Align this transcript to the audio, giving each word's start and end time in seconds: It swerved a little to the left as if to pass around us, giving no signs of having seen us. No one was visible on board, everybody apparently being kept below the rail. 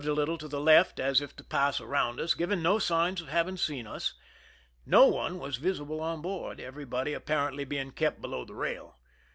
It 0.01 0.05
swerved 0.05 0.17
a 0.17 0.19
little 0.19 0.37
to 0.39 0.47
the 0.47 0.59
left 0.59 0.99
as 0.99 1.21
if 1.21 1.35
to 1.35 1.43
pass 1.43 1.79
around 1.79 2.19
us, 2.19 2.33
giving 2.33 2.63
no 2.63 2.79
signs 2.79 3.21
of 3.21 3.27
having 3.27 3.55
seen 3.55 3.85
us. 3.85 4.15
No 4.83 5.05
one 5.05 5.37
was 5.37 5.57
visible 5.57 6.01
on 6.01 6.23
board, 6.23 6.59
everybody 6.59 7.13
apparently 7.13 7.65
being 7.65 7.91
kept 7.91 8.19
below 8.19 8.43
the 8.43 8.55
rail. 8.55 8.97